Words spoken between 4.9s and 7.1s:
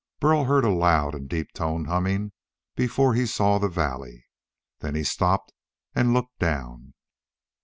he stopped and looked down.